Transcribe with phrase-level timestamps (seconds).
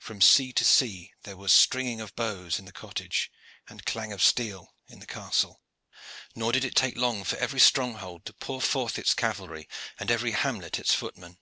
[0.00, 3.30] From sea to sea there was stringing of bows in the cottage
[3.68, 5.62] and clang of steel in the castle.
[6.34, 9.68] Nor did it take long for every stronghold to pour forth its cavalry,
[10.00, 11.38] and every hamlet its footmen.